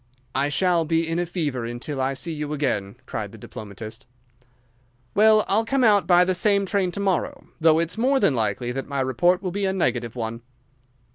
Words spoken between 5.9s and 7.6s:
by the same train to morrow,